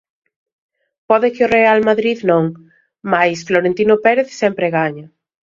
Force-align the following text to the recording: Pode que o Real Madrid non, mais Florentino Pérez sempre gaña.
Pode 1.09 1.27
que 1.35 1.45
o 1.45 1.51
Real 1.57 1.79
Madrid 1.89 2.19
non, 2.31 2.43
mais 3.11 3.37
Florentino 3.47 3.95
Pérez 4.05 4.29
sempre 4.41 4.73
gaña. 4.77 5.05